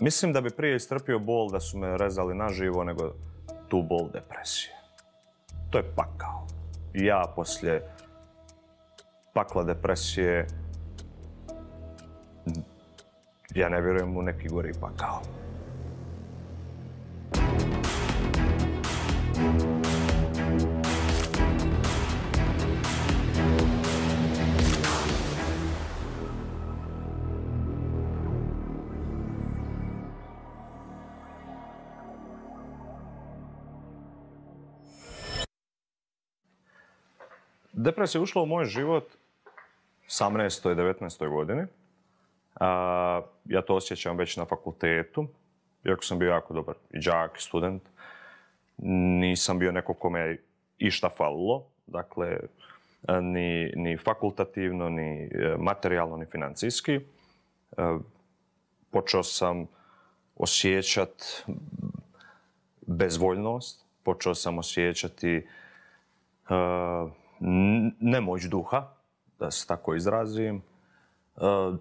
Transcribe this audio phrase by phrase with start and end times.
[0.00, 3.12] Mislim da bi prije istrpio bol da su me rezali na živo nego
[3.68, 4.74] tu bol depresije.
[5.70, 6.46] To je pakao.
[6.94, 7.94] Ja poslije
[9.34, 10.46] pakla depresije
[13.54, 15.20] ja ne vjerujem u neki gori pakao.
[37.82, 39.04] Depresija je ušla u moj život
[40.08, 40.72] 18.
[40.72, 41.28] i 19.
[41.28, 41.62] godini.
[42.54, 45.26] A, ja to osjećam već na fakultetu,
[45.86, 47.82] iako sam bio jako dobar i džak, i student.
[49.20, 50.42] Nisam bio neko kome je
[50.78, 52.38] išta falilo, dakle,
[53.22, 56.94] ni, ni fakultativno, ni e, materijalno, ni financijski.
[56.94, 57.00] E,
[58.90, 59.66] počeo sam
[60.36, 61.44] osjećat
[62.86, 65.46] bezvoljnost, počeo sam osjećati
[66.48, 67.10] uh,
[68.00, 68.94] nemoć duha,
[69.38, 71.40] da se tako izrazim, e,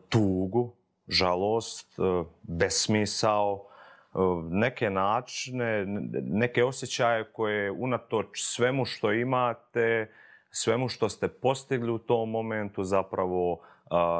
[0.10, 0.74] tugu,
[1.08, 3.66] žalost, e, besmisao,
[4.14, 4.18] e,
[4.50, 5.86] neke načine,
[6.24, 10.12] neke osjećaje koje unatoč svemu što imate,
[10.52, 13.60] svemu što ste postigli u tom momentu zapravo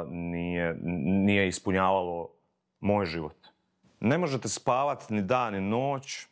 [0.08, 2.30] nije, nije ispunjavalo
[2.80, 3.36] moj život.
[4.00, 6.28] Ne možete spavati ni dan ni noć,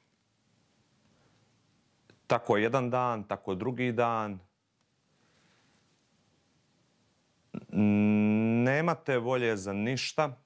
[2.28, 4.40] tako jedan dan, tako drugi dan,
[7.78, 10.38] nemate volje za ništa.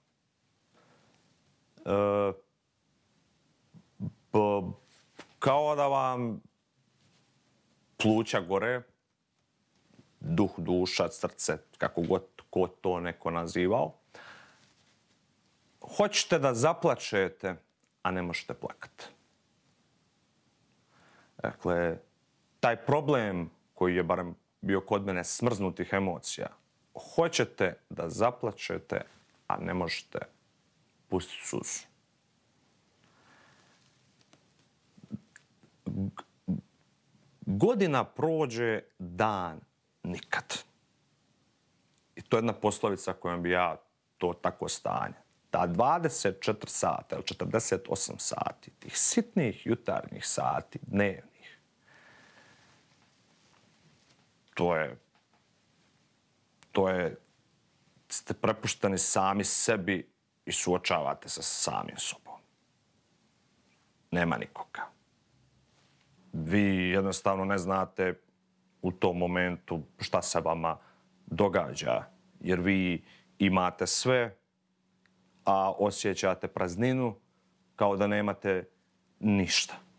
[1.86, 2.32] E,
[5.40, 6.42] kao da vam
[7.98, 8.82] pluća gore,
[10.20, 13.94] duh, duša, srce, kako god ko to neko nazivao.
[15.98, 17.56] Hoćete da zaplačete,
[18.04, 19.06] a ne možete plakati.
[21.38, 21.98] Dakle,
[22.59, 26.48] taj problem koji je barem bio kod mene smrznutih emocija,
[26.94, 29.02] hoćete da zaplačete,
[29.47, 30.19] a ne možete
[31.09, 31.91] pustiti suzu.
[37.46, 39.59] Godina prođe, dan
[40.03, 40.63] nikad.
[42.16, 43.78] I to je jedna poslovica kojom bi ja
[44.18, 45.13] to tako stanje.
[45.50, 51.59] Ta 24 sata ili 48 sati, tih sitnih jutarnjih sati, dnevnih,
[54.53, 54.97] to je
[56.72, 57.18] to je,
[58.09, 60.12] ste prepušteni sami sebi
[60.46, 62.40] i suočavate se sa samim sobom.
[64.12, 64.81] Nema nikoga.
[66.34, 68.20] Vi jednostavno ne znate
[68.81, 70.78] u tom momentu šta se vama
[71.26, 72.04] događa,
[72.40, 73.04] jer vi
[73.40, 74.38] imate sve,
[75.46, 77.16] a osjećate prazninu
[77.76, 78.70] kao da nemate
[79.20, 79.91] ništa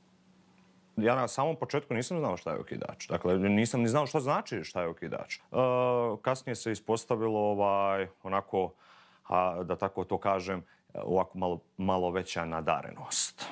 [0.97, 3.09] ja na samom početku nisam znao šta je okidač.
[3.09, 5.37] Dakle, nisam ni znao šta znači šta je okidač.
[5.37, 5.41] E,
[6.23, 8.73] kasnije se ispostavilo ovaj, onako,
[9.29, 10.63] a, da tako to kažem,
[10.95, 13.47] ovako malo, malo veća nadarenost.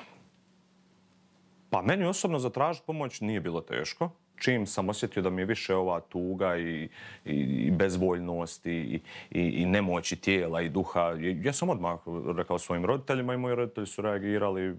[1.69, 4.09] Pa meni osobno zatražiti pomoć nije bilo teško.
[4.39, 6.89] Čim sam osjetio da mi je više ova tuga i,
[7.25, 9.01] i, i bezvoljnost i,
[9.31, 11.99] i, i nemoći tijela i duha, ja sam odmah
[12.37, 14.75] rekao svojim roditeljima i moji roditelji su reagirali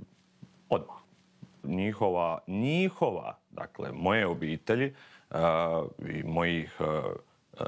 [0.69, 1.02] odmah
[1.65, 4.95] njihova, njihova, dakle, moje obitelji
[5.31, 5.37] uh,
[6.09, 6.87] i mojih uh,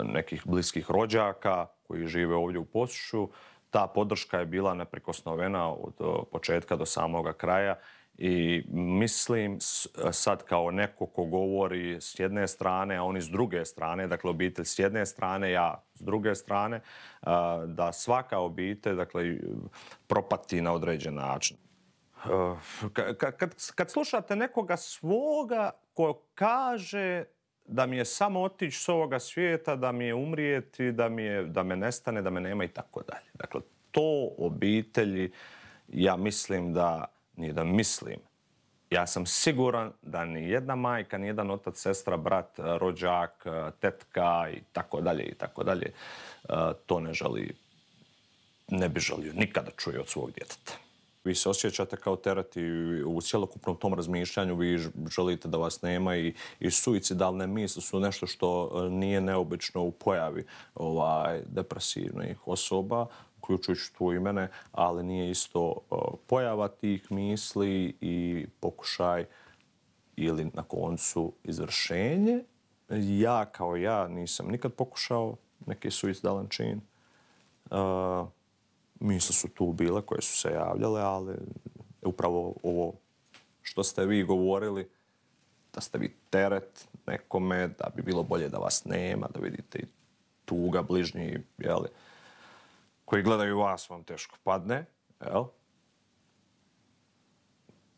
[0.03, 3.29] nekih bliskih rođaka koji žive ovdje u Posušu,
[3.71, 7.77] ta podrška je bila neprekosnovena od početka do samoga kraja
[8.19, 9.59] i mislim
[10.11, 14.65] sad kao neko ko govori s jedne strane, a oni s druge strane, dakle obitelj
[14.65, 16.81] s jedne strane, ja s druge strane,
[17.67, 19.37] da svaka obitelj dakle,
[20.07, 21.57] propati na određen način.
[22.25, 22.59] Uh,
[22.93, 27.25] kad, kad, kad slušate nekoga svoga ko kaže
[27.67, 31.45] da mi je samo otići s ovoga svijeta, da mi je umrijeti, da, mi je,
[31.45, 33.31] da me nestane, da me nema i tako dalje.
[33.35, 35.33] Dakle, to obitelji,
[35.89, 37.05] ja mislim da,
[37.37, 38.19] nije da mislim,
[38.91, 44.51] ja sam siguran da ni jedna majka, ni jedan otac, sestra, brat, rođak, eh, tetka
[44.53, 45.93] i tako dalje i tako dalje,
[46.49, 46.55] eh,
[46.87, 47.57] to ne želi,
[48.69, 50.84] ne bi želio nikada čuje od svog djeteta
[51.25, 52.63] vi se osjećate kao terati
[53.07, 54.79] u cijelokupnom tom razmišljanju, vi
[55.11, 59.91] želite da vas nema i, i suicidalne misli su nešto što e, nije neobično u
[59.91, 63.07] pojavi ovaj, depresivnih osoba,
[63.39, 65.95] uključujući tu i mene, ali nije isto e,
[66.27, 69.25] pojava tih misli i pokušaj
[70.17, 72.45] ili na koncu izvršenje.
[73.19, 75.37] Ja kao ja nisam nikad pokušao
[75.67, 76.81] neki suicidalan čin.
[77.71, 78.29] Uh,
[79.05, 81.35] misle su tu bile koje su se javljale, ali
[82.03, 82.95] upravo ovo
[83.63, 84.91] što ste vi govorili,
[85.73, 89.87] da ste vi teret nekome, da bi bilo bolje da vas nema, da vidite i
[90.45, 91.89] tuga bližnji, jeli,
[93.05, 94.85] koji gledaju vas, vam teško padne,
[95.21, 95.45] jel?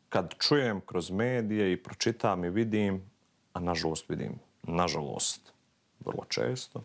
[0.09, 3.11] Kad čujem kroz medije i pročitam i vidim,
[3.53, 5.53] a nažalost vidim, nažalost,
[6.01, 6.83] vrlo često,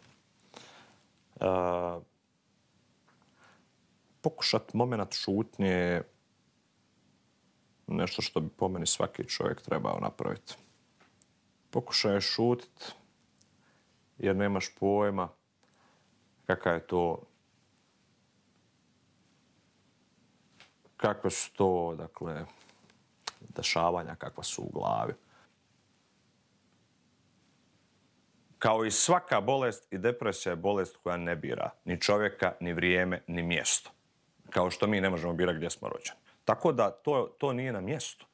[1.35, 2.03] uh,
[4.21, 6.01] pokušat moment šutnje
[7.87, 10.55] nešto što bi po meni svaki čovjek trebao napraviti.
[11.69, 12.93] Pokušaj šutit
[14.17, 15.29] jer nemaš pojma
[16.45, 17.23] kakva je to
[21.01, 22.45] kakve su to, dakle,
[23.39, 25.13] dešavanja, kakva su u glavi.
[28.59, 33.23] Kao i svaka bolest i depresija je bolest koja ne bira ni čovjeka, ni vrijeme,
[33.27, 33.91] ni mjesto.
[34.53, 36.19] Kao što mi ne možemo birati gdje smo rođeni.
[36.45, 38.25] Tako da to, to nije na mjestu.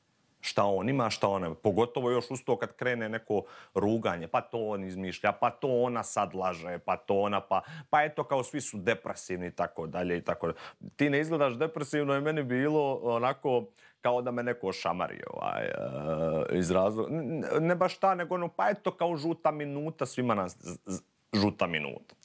[0.41, 1.53] Šta on ima, šta ona.
[1.53, 3.43] Pogotovo još uz to kad krene neko
[3.73, 8.03] ruganje, pa to on izmišlja, pa to ona sad laže, pa to ona, pa, pa
[8.03, 10.59] eto kao svi su depresivni i tako dalje i tako dalje.
[10.95, 13.65] Ti ne izgledaš depresivno je meni bilo onako
[14.01, 17.09] kao da me neko šamari ovaj, uh, iz razloga.
[17.59, 20.57] Ne baš ta, nego ono, pa eto kao žuta minuta, svima nas
[21.33, 22.15] žuta minuta.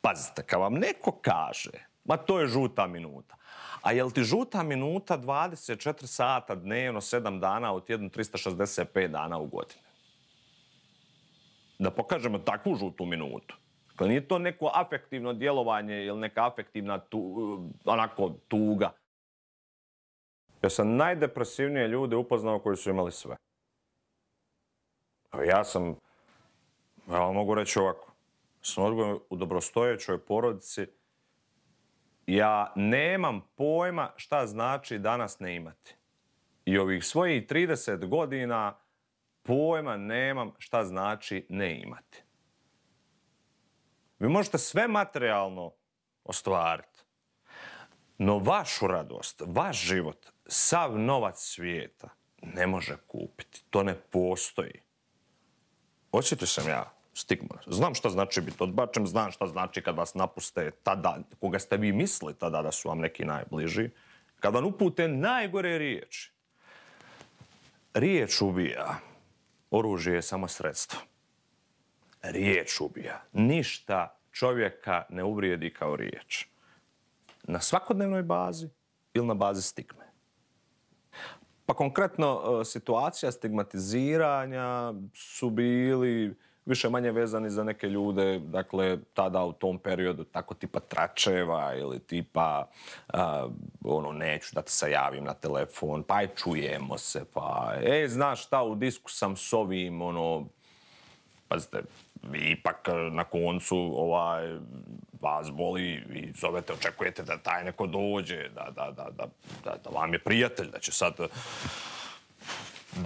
[0.00, 1.70] Pazite, kad vam neko kaže,
[2.06, 3.36] ma to je žuta minuta,
[3.82, 9.46] A jel ti žuta minuta 24 sata dnevno, 7 dana u tjednu, 365 dana u
[9.46, 9.82] godini?
[11.78, 13.56] Da pokažemo takvu žutu minutu.
[13.90, 18.90] Dakle, nije to neko afektivno djelovanje ili neka afektivna tu, eh, onako tuga.
[20.62, 23.36] Ja sam najdepresivnije ljude upoznao koji su imali sve.
[25.46, 25.96] Ja sam,
[27.10, 28.12] ja mogu reći ovako,
[28.62, 30.86] sam odgojen u dobrostojećoj porodici,
[32.26, 35.94] ja nemam pojma šta znači danas ne imati.
[36.64, 38.78] I ovih svojih 30 godina
[39.42, 42.22] pojma nemam šta znači ne imati.
[44.18, 45.72] Vi možete sve materijalno
[46.24, 47.00] ostvariti,
[48.18, 52.08] no vašu radost, vaš život, sav novac svijeta
[52.42, 53.64] ne može kupiti.
[53.70, 54.80] To ne postoji.
[56.12, 57.58] Očito sam ja stigma.
[57.66, 61.92] Znam šta znači biti odbačen, znam šta znači kad vas napuste tada, koga ste vi
[61.92, 63.90] misli tada da su vam neki najbliži.
[64.40, 66.32] Kad vam upute najgore riječi.
[67.94, 68.98] Riječ ubija.
[69.70, 71.00] Oružje je samo sredstvo.
[72.22, 73.22] Riječ ubija.
[73.32, 76.46] Ništa čovjeka ne uvrijedi kao riječ.
[77.42, 78.68] Na svakodnevnoj bazi
[79.14, 80.06] ili na bazi stigme.
[81.66, 86.36] Pa konkretno, e, situacija stigmatiziranja su bili
[86.66, 91.98] više manje vezani za neke ljude, dakle, tada u tom periodu, tako tipa tračeva ili
[91.98, 92.68] tipa,
[93.14, 93.20] uh,
[93.84, 98.46] ono, neću da ti se javim na telefon, pa aj čujemo se, pa, e, znaš
[98.46, 100.46] šta, u disku sam s ovim, ono,
[101.48, 101.82] pazite,
[102.22, 104.58] vi ipak na koncu, ovaj,
[105.20, 109.26] vas boli i zovete, očekujete da taj neko dođe, da, da, da, da,
[109.64, 111.14] da, da vam je prijatelj, da će sad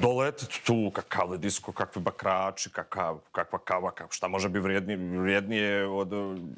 [0.00, 5.87] doletiti tu, kakav disko, kakvi bakrači, kakav, kakva kava, kak, šta može biti vrijednije, vrijednije
[5.87, 6.48] od tvog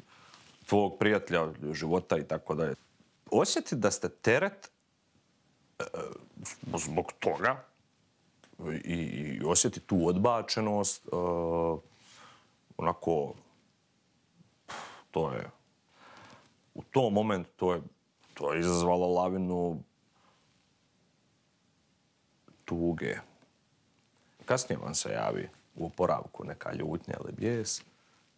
[0.67, 2.75] tvojeg prijatelja, života i tako dalje.
[3.31, 4.71] Osjeti da ste teret
[5.79, 5.83] eh,
[6.77, 7.63] zbog toga
[8.83, 11.79] i, i osjeti tu odbačenost, uh,
[12.77, 13.33] onako,
[15.11, 15.49] to je,
[16.73, 17.81] u tom momentu to je,
[18.33, 19.79] to je izazvalo lavinu
[22.65, 23.15] tuge.
[24.45, 27.81] Kasnije vam se javi u oporavku neka ljutnja ili bijes.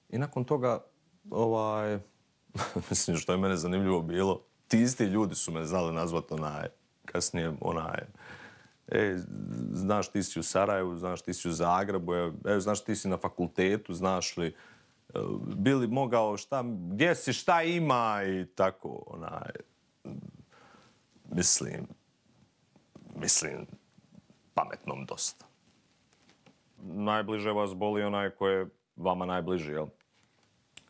[0.09, 0.83] I nakon toga,
[1.31, 1.99] ovaj,
[2.89, 6.67] mislim što je mene zanimljivo bilo, ti isti ljudi su me znali nazvati onaj,
[7.05, 7.99] kasnije onaj,
[8.87, 9.17] e,
[9.71, 13.17] znaš ti si u Sarajevu, znaš ti si u Zagrebu, e, znaš ti si na
[13.17, 15.19] fakultetu, znaš li, e,
[15.55, 19.51] bili mogao šta, gdje si, šta ima i tako, onaj,
[21.31, 21.87] mislim,
[23.15, 23.65] mislim,
[24.55, 25.45] pametnom dosta.
[26.81, 29.87] Najbliže vas boli onaj ko je vama najbliži, jel?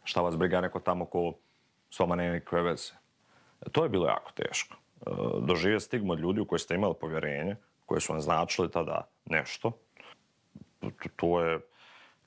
[0.03, 1.33] Šta vas briga neko tamo ko
[1.89, 2.93] s vama nema nikakve veze.
[3.61, 4.75] E, to je bilo jako teško.
[4.75, 7.55] E, doživio doživje stigma od ljudi u koje ste imali povjerenje,
[7.85, 9.71] koje su vam značili tada nešto,
[11.15, 11.59] to je,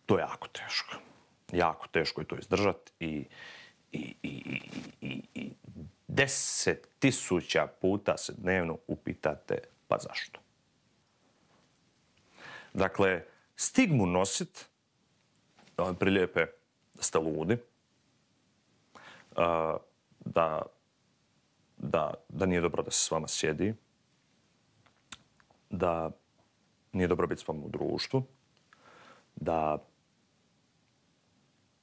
[0.06, 0.96] to je jako teško.
[1.52, 3.24] Jako teško je to izdržati i,
[3.92, 4.60] i, i, i,
[5.00, 5.50] i, i
[6.08, 10.40] deset tisuća puta se dnevno upitate pa zašto.
[12.74, 13.24] Dakle,
[13.56, 14.68] stigmu nosit,
[15.76, 16.46] da vam prilijepe
[16.94, 17.56] da ste ludi,
[20.20, 20.62] da
[21.78, 23.74] da, da nije dobro da se s vama sjedi,
[25.70, 26.10] da
[26.92, 28.22] nije dobro biti s vama u društvu,
[29.36, 29.78] da,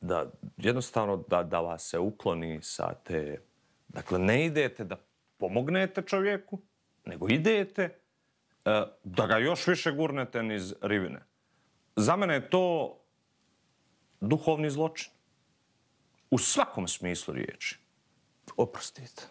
[0.01, 3.41] da jednostavno da, da vas se ukloni sa te...
[3.87, 4.97] Dakle, ne idete da
[5.37, 6.59] pomognete čovjeku,
[7.05, 7.99] nego idete
[9.03, 11.23] da ga još više gurnete niz rivine.
[11.95, 12.97] Za mene je to
[14.21, 15.11] duhovni zločin.
[16.31, 17.79] U svakom smislu riječi.
[18.57, 19.23] Oprostite.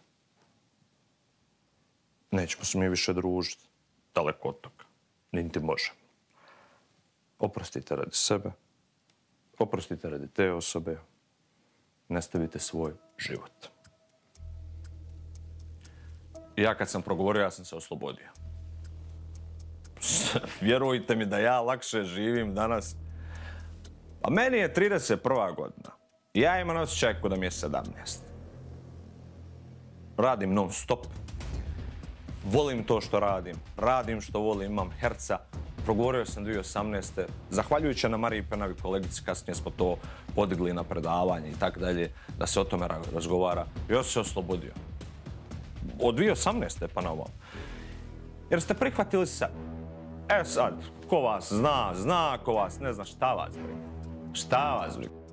[2.30, 3.64] Nećemo se mi više družiti.
[4.14, 4.84] Daleko od toga.
[5.32, 5.98] Niti možemo.
[7.38, 8.50] Oprostite radi sebe.
[9.58, 10.98] Oprostite radi te osobe.
[12.08, 13.66] Nastavite svoj život.
[16.56, 18.43] Ja kad sam progovorio, ja sam se oslobodio.
[20.60, 22.96] Vjerujte mi da ja lakše živim danas.
[24.22, 25.56] A meni je 31.
[25.56, 25.90] godina.
[26.34, 27.82] Ja imam osjećaj da mi je 17.
[30.16, 31.06] Radim non stop.
[32.44, 33.56] Volim to što radim.
[33.76, 35.38] Radim što volim, imam herca.
[35.84, 37.24] Progovorio sam 2018.
[37.50, 39.96] Zahvaljujući na Mariji Penavi kolegici, kasnije smo to
[40.34, 43.66] podigli na predavanje i tako dalje, da se o tome razgovara.
[43.90, 44.72] Ja se oslobodio.
[46.00, 46.86] Od 2018.
[46.94, 47.28] pa na ovom.
[48.50, 49.73] Jer ste prihvatili se.
[50.28, 50.74] E sad,
[51.08, 53.80] ko vas zna, zna, ko vas ne zna, šta vas briga?
[54.32, 55.23] Šta vas briga?